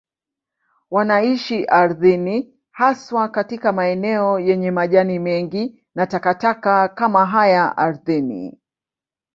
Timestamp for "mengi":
5.19-5.83